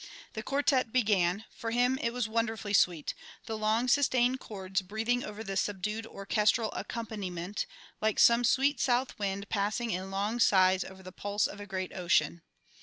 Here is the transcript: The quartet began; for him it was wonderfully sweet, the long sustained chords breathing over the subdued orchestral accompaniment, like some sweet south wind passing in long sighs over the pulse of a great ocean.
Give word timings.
The 0.33 0.41
quartet 0.41 0.91
began; 0.91 1.45
for 1.55 1.69
him 1.69 1.99
it 2.01 2.09
was 2.09 2.27
wonderfully 2.27 2.73
sweet, 2.73 3.13
the 3.45 3.55
long 3.55 3.87
sustained 3.87 4.39
chords 4.39 4.81
breathing 4.81 5.23
over 5.23 5.43
the 5.43 5.55
subdued 5.55 6.07
orchestral 6.07 6.71
accompaniment, 6.71 7.67
like 8.01 8.17
some 8.17 8.43
sweet 8.43 8.79
south 8.79 9.19
wind 9.19 9.47
passing 9.49 9.91
in 9.91 10.09
long 10.09 10.39
sighs 10.39 10.83
over 10.83 11.03
the 11.03 11.11
pulse 11.11 11.45
of 11.45 11.59
a 11.59 11.67
great 11.67 11.93
ocean. 11.95 12.41